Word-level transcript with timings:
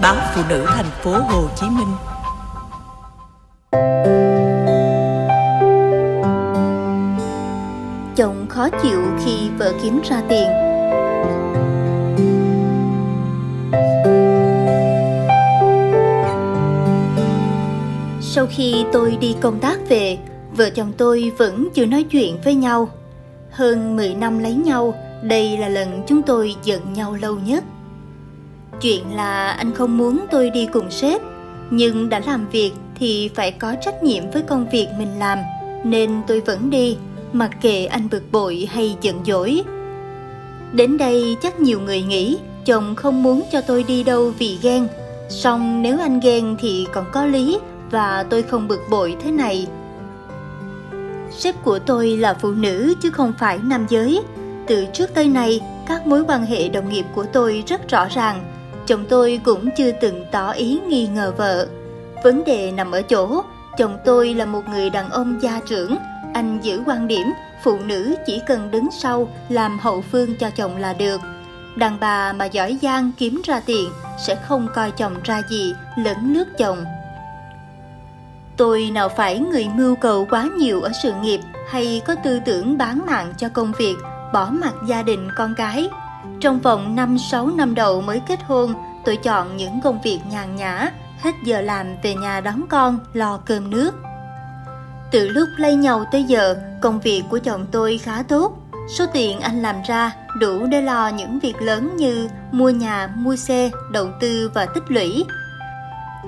báo 0.00 0.16
phụ 0.34 0.42
nữ 0.48 0.64
thành 0.68 0.90
phố 1.02 1.10
Hồ 1.10 1.48
Chí 1.56 1.66
Minh. 1.66 1.94
Chồng 8.16 8.46
khó 8.48 8.68
chịu 8.82 9.02
khi 9.24 9.50
vợ 9.58 9.72
kiếm 9.82 10.00
ra 10.10 10.22
tiền. 10.28 10.48
Sau 18.20 18.46
khi 18.50 18.84
tôi 18.92 19.16
đi 19.20 19.36
công 19.40 19.58
tác 19.58 19.78
về, 19.88 20.18
vợ 20.56 20.70
chồng 20.70 20.92
tôi 20.96 21.32
vẫn 21.38 21.68
chưa 21.74 21.86
nói 21.86 22.02
chuyện 22.02 22.38
với 22.44 22.54
nhau. 22.54 22.88
Hơn 23.50 23.96
10 23.96 24.14
năm 24.14 24.38
lấy 24.38 24.54
nhau, 24.54 24.94
đây 25.22 25.58
là 25.58 25.68
lần 25.68 26.02
chúng 26.06 26.22
tôi 26.22 26.56
giận 26.64 26.92
nhau 26.92 27.16
lâu 27.20 27.36
nhất. 27.46 27.64
Chuyện 28.80 29.16
là 29.16 29.50
anh 29.50 29.74
không 29.74 29.98
muốn 29.98 30.26
tôi 30.30 30.50
đi 30.50 30.66
cùng 30.72 30.90
sếp, 30.90 31.20
nhưng 31.70 32.08
đã 32.08 32.20
làm 32.26 32.48
việc 32.48 32.72
thì 32.94 33.30
phải 33.34 33.52
có 33.52 33.74
trách 33.80 34.02
nhiệm 34.02 34.30
với 34.30 34.42
công 34.42 34.66
việc 34.72 34.86
mình 34.98 35.18
làm, 35.18 35.38
nên 35.84 36.20
tôi 36.26 36.40
vẫn 36.40 36.70
đi, 36.70 36.96
mặc 37.32 37.50
kệ 37.60 37.86
anh 37.86 38.08
bực 38.10 38.22
bội 38.32 38.68
hay 38.70 38.96
giận 39.00 39.20
dỗi. 39.26 39.62
Đến 40.72 40.98
đây 40.98 41.36
chắc 41.42 41.60
nhiều 41.60 41.80
người 41.80 42.02
nghĩ 42.02 42.38
chồng 42.64 42.94
không 42.94 43.22
muốn 43.22 43.42
cho 43.52 43.60
tôi 43.60 43.82
đi 43.82 44.02
đâu 44.02 44.32
vì 44.38 44.58
ghen, 44.62 44.88
song 45.28 45.82
nếu 45.82 46.00
anh 46.00 46.20
ghen 46.20 46.56
thì 46.60 46.86
còn 46.92 47.04
có 47.12 47.26
lý 47.26 47.58
và 47.90 48.24
tôi 48.30 48.42
không 48.42 48.68
bực 48.68 48.80
bội 48.90 49.16
thế 49.24 49.30
này. 49.30 49.66
Sếp 51.30 51.64
của 51.64 51.78
tôi 51.78 52.08
là 52.16 52.34
phụ 52.34 52.50
nữ 52.50 52.94
chứ 53.02 53.10
không 53.10 53.32
phải 53.38 53.58
nam 53.64 53.86
giới. 53.88 54.22
Từ 54.66 54.86
trước 54.92 55.14
tới 55.14 55.28
nay, 55.28 55.60
các 55.88 56.06
mối 56.06 56.24
quan 56.28 56.46
hệ 56.46 56.68
đồng 56.68 56.88
nghiệp 56.88 57.04
của 57.14 57.24
tôi 57.32 57.64
rất 57.66 57.88
rõ 57.88 58.06
ràng. 58.14 58.59
Chồng 58.90 59.04
tôi 59.08 59.40
cũng 59.44 59.70
chưa 59.76 59.92
từng 59.92 60.24
tỏ 60.32 60.50
ý 60.50 60.80
nghi 60.88 61.06
ngờ 61.06 61.32
vợ. 61.36 61.66
Vấn 62.24 62.44
đề 62.44 62.72
nằm 62.72 62.90
ở 62.90 63.02
chỗ, 63.02 63.42
chồng 63.78 63.98
tôi 64.04 64.34
là 64.34 64.44
một 64.44 64.68
người 64.68 64.90
đàn 64.90 65.10
ông 65.10 65.42
gia 65.42 65.60
trưởng. 65.68 65.96
Anh 66.34 66.58
giữ 66.62 66.82
quan 66.86 67.08
điểm 67.08 67.26
phụ 67.64 67.78
nữ 67.78 68.14
chỉ 68.26 68.40
cần 68.46 68.70
đứng 68.70 68.88
sau 68.90 69.28
làm 69.48 69.78
hậu 69.78 70.04
phương 70.12 70.34
cho 70.40 70.50
chồng 70.50 70.76
là 70.76 70.92
được. 70.92 71.20
Đàn 71.76 72.00
bà 72.00 72.32
mà 72.32 72.44
giỏi 72.44 72.78
giang 72.82 73.10
kiếm 73.18 73.42
ra 73.44 73.60
tiền 73.66 73.90
sẽ 74.26 74.34
không 74.34 74.68
coi 74.74 74.90
chồng 74.90 75.14
ra 75.24 75.42
gì 75.50 75.74
lẫn 75.96 76.32
nước 76.32 76.48
chồng. 76.58 76.84
Tôi 78.56 78.90
nào 78.92 79.08
phải 79.08 79.38
người 79.38 79.68
mưu 79.74 79.96
cầu 79.96 80.26
quá 80.30 80.48
nhiều 80.56 80.80
ở 80.82 80.90
sự 81.02 81.12
nghiệp 81.22 81.40
hay 81.68 82.02
có 82.06 82.14
tư 82.24 82.40
tưởng 82.44 82.78
bán 82.78 83.06
mạng 83.06 83.32
cho 83.36 83.48
công 83.48 83.72
việc, 83.78 83.96
bỏ 84.32 84.50
mặt 84.50 84.74
gia 84.86 85.02
đình 85.02 85.28
con 85.36 85.54
cái. 85.56 85.88
Trong 86.40 86.60
vòng 86.60 86.96
5-6 86.96 87.56
năm 87.56 87.74
đầu 87.74 88.00
mới 88.00 88.20
kết 88.28 88.38
hôn, 88.46 88.74
tôi 89.04 89.16
chọn 89.16 89.56
những 89.56 89.80
công 89.84 90.00
việc 90.02 90.20
nhàn 90.30 90.56
nhã, 90.56 90.92
hết 91.20 91.34
giờ 91.44 91.60
làm 91.60 91.86
về 92.02 92.14
nhà 92.14 92.40
đón 92.40 92.66
con, 92.68 92.98
lo 93.12 93.38
cơm 93.46 93.70
nước. 93.70 93.94
Từ 95.10 95.28
lúc 95.28 95.48
lấy 95.56 95.74
nhau 95.74 96.04
tới 96.12 96.24
giờ, 96.24 96.54
công 96.82 97.00
việc 97.00 97.22
của 97.30 97.38
chồng 97.38 97.66
tôi 97.72 97.98
khá 97.98 98.22
tốt. 98.22 98.56
Số 98.88 99.06
tiền 99.12 99.40
anh 99.40 99.62
làm 99.62 99.76
ra 99.86 100.12
đủ 100.38 100.66
để 100.66 100.82
lo 100.82 101.08
những 101.08 101.38
việc 101.38 101.62
lớn 101.62 101.96
như 101.96 102.28
mua 102.52 102.70
nhà, 102.70 103.08
mua 103.16 103.36
xe, 103.36 103.70
đầu 103.92 104.08
tư 104.20 104.50
và 104.54 104.66
tích 104.66 104.84
lũy. 104.88 105.24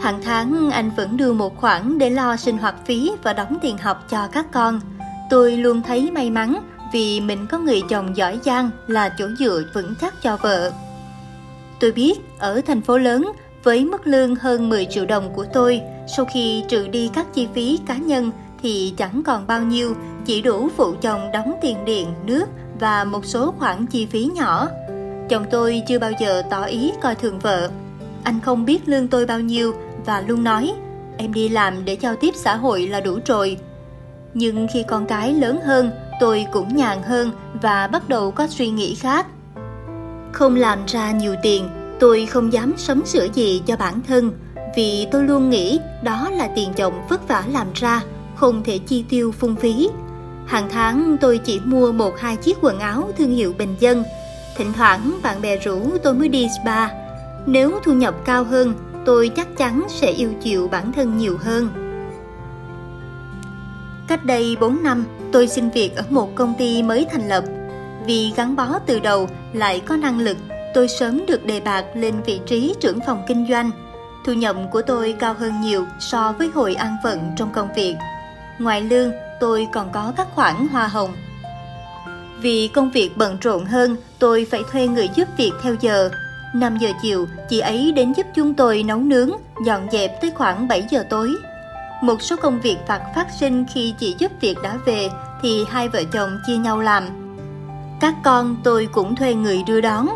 Hàng 0.01 0.21
tháng 0.25 0.71
anh 0.71 0.91
vẫn 0.91 1.17
đưa 1.17 1.33
một 1.33 1.57
khoản 1.57 1.99
để 1.99 2.11
lo 2.11 2.37
sinh 2.37 2.59
hoạt 2.59 2.75
phí 2.87 3.13
và 3.23 3.33
đóng 3.33 3.59
tiền 3.63 3.79
học 3.79 4.05
cho 4.11 4.29
các 4.33 4.47
con. 4.53 4.81
Tôi 5.31 5.57
luôn 5.57 5.83
thấy 5.83 6.11
may 6.11 6.31
mắn 6.31 6.61
vì 6.93 7.21
mình 7.21 7.47
có 7.47 7.59
người 7.59 7.83
chồng 7.89 8.17
giỏi 8.17 8.39
giang 8.45 8.71
là 8.87 9.15
chỗ 9.19 9.27
dựa 9.39 9.63
vững 9.75 9.95
chắc 10.01 10.15
cho 10.23 10.37
vợ. 10.37 10.73
Tôi 11.81 11.93
biết 11.93 12.21
ở 12.39 12.61
thành 12.67 12.81
phố 12.81 12.99
lớn 12.99 13.33
với 13.63 13.85
mức 13.85 14.07
lương 14.07 14.35
hơn 14.35 14.69
10 14.69 14.87
triệu 14.91 15.07
đồng 15.07 15.33
của 15.35 15.47
tôi, 15.53 15.81
sau 16.17 16.25
khi 16.35 16.65
trừ 16.69 16.89
đi 16.89 17.11
các 17.15 17.27
chi 17.35 17.49
phí 17.55 17.79
cá 17.87 17.97
nhân 17.97 18.31
thì 18.63 18.95
chẳng 18.97 19.23
còn 19.27 19.47
bao 19.47 19.63
nhiêu, 19.63 19.95
chỉ 20.25 20.43
đủ 20.43 20.69
phụ 20.77 20.95
chồng 21.03 21.33
đóng 21.33 21.53
tiền 21.63 21.85
điện, 21.85 22.09
nước 22.27 22.45
và 22.81 23.05
một 23.05 23.25
số 23.25 23.55
khoản 23.59 23.87
chi 23.87 24.07
phí 24.07 24.31
nhỏ. 24.35 24.69
Chồng 25.29 25.45
tôi 25.51 25.83
chưa 25.89 25.99
bao 25.99 26.11
giờ 26.21 26.43
tỏ 26.51 26.65
ý 26.65 26.93
coi 27.03 27.15
thường 27.15 27.39
vợ. 27.39 27.71
Anh 28.25 28.41
không 28.41 28.65
biết 28.65 28.89
lương 28.89 29.09
tôi 29.09 29.27
bao 29.27 29.41
nhiêu 29.41 29.75
và 30.07 30.21
luôn 30.21 30.45
nói 30.45 30.75
em 31.17 31.33
đi 31.33 31.49
làm 31.49 31.85
để 31.85 31.97
giao 32.01 32.17
tiếp 32.17 32.35
xã 32.35 32.57
hội 32.57 32.89
là 32.89 33.01
đủ 33.01 33.19
rồi. 33.27 33.57
Nhưng 34.35 34.67
khi 34.73 34.85
con 34.89 35.07
cái 35.07 35.35
lớn 35.35 35.61
hơn, 35.65 35.91
tôi 36.21 36.47
cũng 36.53 36.77
nhàn 36.77 37.03
hơn 37.03 37.31
và 37.63 37.87
bắt 37.87 38.09
đầu 38.09 38.31
có 38.31 38.47
suy 38.47 38.71
nghĩ 38.71 38.95
khác. 38.95 39.27
Không 40.33 40.57
làm 40.57 40.79
ra 40.87 41.11
nhiều 41.11 41.35
tiền, 41.43 41.69
tôi 42.01 42.27
không 42.27 42.53
dám 42.53 42.73
sắm 42.77 43.07
sửa 43.07 43.27
gì 43.35 43.63
cho 43.67 43.77
bản 43.77 44.01
thân 44.09 44.33
vì 44.75 45.07
tôi 45.11 45.25
luôn 45.25 45.51
nghĩ 45.51 45.81
đó 46.03 46.31
là 46.31 46.49
tiền 46.57 46.73
chồng 46.77 46.95
vất 47.09 47.29
vả 47.29 47.45
làm 47.49 47.67
ra, 47.75 48.03
không 48.35 48.63
thể 48.65 48.79
chi 48.79 49.05
tiêu 49.09 49.33
phung 49.33 49.57
phí. 49.57 49.89
Hàng 50.47 50.69
tháng 50.71 51.17
tôi 51.21 51.39
chỉ 51.39 51.61
mua 51.65 51.93
một 51.93 52.19
hai 52.19 52.37
chiếc 52.37 52.59
quần 52.61 52.79
áo 52.79 53.11
thương 53.19 53.31
hiệu 53.31 53.55
bình 53.59 53.75
dân. 53.81 54.05
Thỉnh 54.57 54.73
thoảng 54.73 55.19
bạn 55.23 55.43
bè 55.43 55.57
rủ 55.57 55.81
tôi 56.03 56.15
mới 56.15 56.29
đi 56.29 56.49
spa. 56.63 56.89
Nếu 57.47 57.79
thu 57.85 57.93
nhập 57.93 58.15
cao 58.25 58.45
hơn, 58.45 58.75
tôi 59.05 59.29
chắc 59.29 59.57
chắn 59.57 59.83
sẽ 59.89 60.11
yêu 60.11 60.31
chiều 60.43 60.69
bản 60.69 60.93
thân 60.93 61.19
nhiều 61.19 61.37
hơn. 61.41 61.69
Cách 64.13 64.25
đây 64.25 64.57
4 64.61 64.83
năm, 64.83 65.05
tôi 65.33 65.49
xin 65.49 65.71
việc 65.71 65.97
ở 65.97 66.03
một 66.11 66.35
công 66.35 66.55
ty 66.59 66.83
mới 66.83 67.07
thành 67.13 67.29
lập. 67.29 67.45
Vì 68.07 68.33
gắn 68.37 68.57
bó 68.57 68.79
từ 68.87 68.99
đầu 68.99 69.29
lại 69.53 69.81
có 69.81 69.97
năng 69.97 70.21
lực, 70.21 70.37
tôi 70.75 70.89
sớm 70.89 71.27
được 71.27 71.45
đề 71.45 71.61
bạt 71.61 71.85
lên 71.95 72.15
vị 72.27 72.41
trí 72.47 72.75
trưởng 72.81 72.99
phòng 73.07 73.23
kinh 73.29 73.47
doanh. 73.51 73.71
Thu 74.27 74.33
nhập 74.33 74.57
của 74.73 74.83
tôi 74.83 75.15
cao 75.19 75.35
hơn 75.35 75.61
nhiều 75.61 75.87
so 76.01 76.35
với 76.39 76.51
hồi 76.55 76.75
an 76.75 76.97
phận 77.03 77.33
trong 77.37 77.53
công 77.53 77.69
việc. 77.77 77.95
Ngoài 78.59 78.83
lương, 78.83 79.13
tôi 79.41 79.69
còn 79.73 79.93
có 79.93 80.13
các 80.17 80.27
khoản 80.35 80.55
hoa 80.73 80.89
hồng. 80.89 81.13
Vì 82.41 82.69
công 82.69 82.91
việc 82.91 83.11
bận 83.17 83.37
rộn 83.41 83.65
hơn, 83.65 83.97
tôi 84.19 84.47
phải 84.51 84.63
thuê 84.73 84.87
người 84.87 85.11
giúp 85.15 85.29
việc 85.37 85.53
theo 85.63 85.75
giờ. 85.81 86.11
5 86.55 86.77
giờ 86.81 86.89
chiều, 87.03 87.27
chị 87.49 87.59
ấy 87.59 87.93
đến 87.93 88.13
giúp 88.13 88.27
chúng 88.35 88.55
tôi 88.55 88.83
nấu 88.83 88.99
nướng, 88.99 89.31
dọn 89.67 89.87
dẹp 89.93 90.21
tới 90.21 90.31
khoảng 90.35 90.69
7 90.69 90.87
giờ 90.91 91.05
tối. 91.11 91.35
Một 92.03 92.23
số 92.23 92.37
công 92.37 92.61
việc 92.61 92.77
vặt 92.89 93.03
phát 93.15 93.27
sinh 93.41 93.65
khi 93.75 93.95
chị 93.99 94.17
giúp 94.19 94.33
việc 94.41 94.57
đã 94.63 94.79
về 94.87 95.09
thì 95.43 95.65
hai 95.71 95.89
vợ 95.89 96.03
chồng 96.13 96.41
chia 96.47 96.57
nhau 96.57 96.81
làm. 96.81 97.05
Các 98.01 98.15
con 98.25 98.57
tôi 98.65 98.89
cũng 98.93 99.17
thuê 99.17 99.35
người 99.35 99.63
đưa 99.67 99.81
đón. 99.81 100.09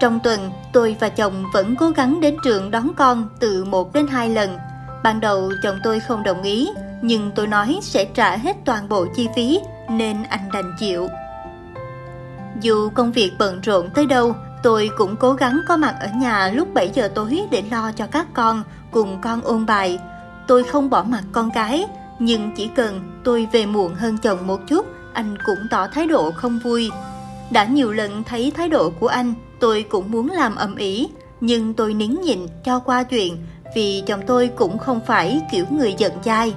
Trong 0.00 0.20
tuần, 0.20 0.50
tôi 0.72 0.96
và 1.00 1.08
chồng 1.08 1.44
vẫn 1.52 1.76
cố 1.76 1.90
gắng 1.90 2.20
đến 2.20 2.36
trường 2.44 2.70
đón 2.70 2.94
con 2.96 3.28
từ 3.40 3.64
1 3.64 3.92
đến 3.92 4.06
2 4.06 4.30
lần. 4.30 4.58
Ban 5.02 5.20
đầu 5.20 5.52
chồng 5.62 5.78
tôi 5.84 6.00
không 6.00 6.22
đồng 6.22 6.42
ý, 6.42 6.68
nhưng 7.02 7.30
tôi 7.34 7.46
nói 7.46 7.78
sẽ 7.82 8.04
trả 8.04 8.36
hết 8.36 8.56
toàn 8.64 8.88
bộ 8.88 9.06
chi 9.16 9.28
phí 9.36 9.60
nên 9.90 10.22
anh 10.22 10.48
đành 10.52 10.72
chịu. 10.78 11.08
Dù 12.60 12.90
công 12.90 13.12
việc 13.12 13.32
bận 13.38 13.60
rộn 13.60 13.90
tới 13.94 14.06
đâu, 14.06 14.34
tôi 14.62 14.90
cũng 14.96 15.16
cố 15.16 15.32
gắng 15.32 15.60
có 15.68 15.76
mặt 15.76 15.94
ở 16.00 16.08
nhà 16.16 16.50
lúc 16.54 16.74
7 16.74 16.90
giờ 16.94 17.10
tối 17.14 17.40
để 17.50 17.62
lo 17.70 17.92
cho 17.92 18.06
các 18.06 18.26
con 18.34 18.62
cùng 18.90 19.20
con 19.20 19.40
ôn 19.42 19.66
bài. 19.66 19.98
Tôi 20.50 20.64
không 20.64 20.90
bỏ 20.90 21.04
mặt 21.08 21.22
con 21.32 21.50
cái, 21.54 21.86
nhưng 22.18 22.50
chỉ 22.56 22.70
cần 22.76 23.00
tôi 23.24 23.48
về 23.52 23.66
muộn 23.66 23.94
hơn 23.94 24.18
chồng 24.18 24.46
một 24.46 24.60
chút, 24.68 24.86
anh 25.12 25.36
cũng 25.46 25.58
tỏ 25.70 25.86
thái 25.86 26.06
độ 26.06 26.30
không 26.30 26.58
vui. 26.64 26.90
Đã 27.50 27.64
nhiều 27.64 27.92
lần 27.92 28.22
thấy 28.24 28.52
thái 28.56 28.68
độ 28.68 28.90
của 28.90 29.06
anh, 29.06 29.34
tôi 29.60 29.84
cũng 29.90 30.10
muốn 30.10 30.30
làm 30.30 30.56
ầm 30.56 30.76
ĩ, 30.76 31.08
nhưng 31.40 31.74
tôi 31.74 31.94
nín 31.94 32.20
nhịn 32.24 32.38
cho 32.64 32.78
qua 32.78 33.02
chuyện 33.02 33.36
vì 33.74 34.02
chồng 34.06 34.20
tôi 34.26 34.50
cũng 34.56 34.78
không 34.78 35.00
phải 35.06 35.40
kiểu 35.52 35.64
người 35.70 35.94
giận 35.98 36.12
dai. 36.24 36.54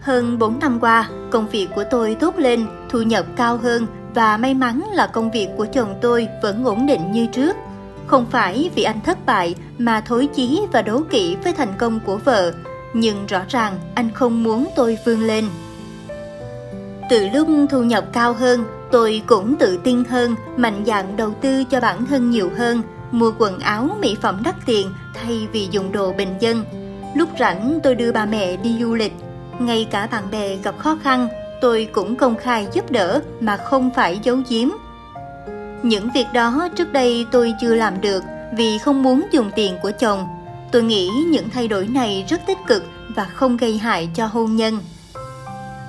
Hơn 0.00 0.38
4 0.38 0.58
năm 0.58 0.78
qua, 0.80 1.08
công 1.30 1.48
việc 1.48 1.68
của 1.74 1.84
tôi 1.90 2.14
tốt 2.14 2.38
lên, 2.38 2.66
thu 2.88 3.02
nhập 3.02 3.26
cao 3.36 3.56
hơn 3.56 3.86
và 4.14 4.36
may 4.36 4.54
mắn 4.54 4.82
là 4.92 5.06
công 5.06 5.30
việc 5.30 5.48
của 5.56 5.66
chồng 5.72 5.94
tôi 6.00 6.28
vẫn 6.42 6.64
ổn 6.64 6.86
định 6.86 7.12
như 7.12 7.26
trước. 7.26 7.56
Không 8.10 8.26
phải 8.30 8.70
vì 8.74 8.82
anh 8.82 9.00
thất 9.00 9.26
bại 9.26 9.54
mà 9.78 10.00
thối 10.00 10.28
chí 10.34 10.60
và 10.72 10.82
đố 10.82 11.02
kỵ 11.10 11.36
với 11.44 11.52
thành 11.52 11.72
công 11.78 12.00
của 12.00 12.16
vợ, 12.16 12.52
nhưng 12.94 13.26
rõ 13.26 13.40
ràng 13.48 13.78
anh 13.94 14.10
không 14.14 14.42
muốn 14.42 14.68
tôi 14.76 14.98
vươn 15.04 15.20
lên. 15.20 15.44
Từ 17.10 17.28
lúc 17.34 17.48
thu 17.70 17.82
nhập 17.82 18.04
cao 18.12 18.32
hơn, 18.32 18.64
tôi 18.92 19.22
cũng 19.26 19.56
tự 19.56 19.78
tin 19.84 20.04
hơn, 20.04 20.34
mạnh 20.56 20.82
dạn 20.86 21.16
đầu 21.16 21.34
tư 21.40 21.64
cho 21.64 21.80
bản 21.80 22.06
thân 22.06 22.30
nhiều 22.30 22.50
hơn, 22.56 22.82
mua 23.10 23.32
quần 23.38 23.58
áo, 23.58 23.88
mỹ 24.00 24.16
phẩm 24.22 24.40
đắt 24.44 24.54
tiền 24.66 24.88
thay 25.14 25.48
vì 25.52 25.68
dùng 25.70 25.92
đồ 25.92 26.12
bình 26.12 26.34
dân. 26.40 26.64
Lúc 27.14 27.28
rảnh 27.38 27.78
tôi 27.82 27.94
đưa 27.94 28.12
bà 28.12 28.26
mẹ 28.26 28.56
đi 28.56 28.76
du 28.80 28.94
lịch, 28.94 29.14
ngay 29.58 29.86
cả 29.90 30.06
bạn 30.06 30.24
bè 30.30 30.56
gặp 30.56 30.78
khó 30.78 30.98
khăn, 31.02 31.28
tôi 31.60 31.88
cũng 31.92 32.16
công 32.16 32.36
khai 32.36 32.66
giúp 32.72 32.90
đỡ 32.90 33.22
mà 33.40 33.56
không 33.56 33.90
phải 33.94 34.20
giấu 34.22 34.36
giếm. 34.48 34.68
Những 35.82 36.10
việc 36.10 36.26
đó 36.32 36.68
trước 36.76 36.92
đây 36.92 37.26
tôi 37.30 37.54
chưa 37.60 37.74
làm 37.74 38.00
được 38.00 38.24
vì 38.56 38.78
không 38.78 39.02
muốn 39.02 39.26
dùng 39.30 39.50
tiền 39.56 39.74
của 39.82 39.90
chồng. 39.98 40.28
Tôi 40.72 40.82
nghĩ 40.82 41.08
những 41.30 41.50
thay 41.50 41.68
đổi 41.68 41.86
này 41.86 42.24
rất 42.28 42.40
tích 42.46 42.58
cực 42.66 42.84
và 43.16 43.24
không 43.24 43.56
gây 43.56 43.78
hại 43.78 44.08
cho 44.14 44.26
hôn 44.26 44.56
nhân. 44.56 44.78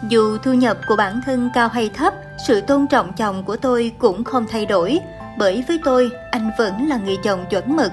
Dù 0.09 0.37
thu 0.37 0.53
nhập 0.53 0.77
của 0.87 0.95
bản 0.95 1.21
thân 1.25 1.49
cao 1.53 1.67
hay 1.67 1.89
thấp, 1.89 2.13
sự 2.47 2.61
tôn 2.61 2.87
trọng 2.87 3.13
chồng 3.13 3.43
của 3.43 3.57
tôi 3.57 3.91
cũng 3.99 4.23
không 4.23 4.45
thay 4.49 4.65
đổi, 4.65 4.99
bởi 5.37 5.63
với 5.67 5.79
tôi, 5.83 6.09
anh 6.31 6.51
vẫn 6.57 6.87
là 6.87 6.97
người 6.97 7.17
chồng 7.23 7.45
chuẩn 7.49 7.75
mực. 7.75 7.91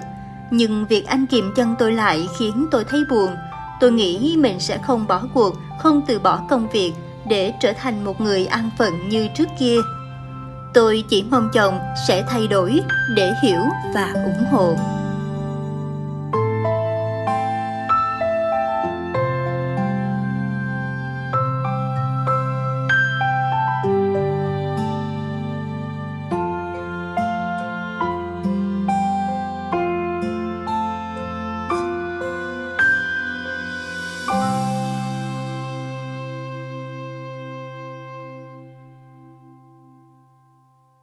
Nhưng 0.50 0.87
việc 0.87 1.06
anh 1.06 1.27
kiềm 1.27 1.53
chân 1.56 1.75
tôi 1.79 1.93
lại 1.93 2.29
khiến 2.39 2.67
tôi 2.71 2.85
thấy 2.85 3.05
buồn. 3.11 3.31
Tôi 3.81 3.93
nghĩ 3.93 4.37
mình 4.39 4.61
sẽ 4.61 4.79
không 4.79 5.06
bỏ 5.06 5.23
cuộc, 5.35 5.55
không 5.79 6.03
từ 6.06 6.19
bỏ 6.19 6.41
công 6.50 6.69
việc 6.69 6.93
để 7.29 7.53
trở 7.61 7.73
thành 7.73 8.05
một 8.05 8.21
người 8.21 8.47
an 8.47 8.71
phận 8.79 9.09
như 9.09 9.29
trước 9.35 9.49
kia. 9.59 9.77
Tôi 10.75 11.05
chỉ 11.09 11.25
mong 11.31 11.49
chồng 11.53 11.79
sẽ 12.09 12.25
thay 12.29 12.47
đổi 12.47 12.81
để 13.17 13.32
hiểu 13.43 13.61
và 13.94 14.12
ủng 14.25 14.44
hộ. 14.50 14.98